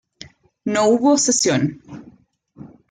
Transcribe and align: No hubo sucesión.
No 0.65 0.87
hubo 0.87 1.15
sucesión. 1.15 1.79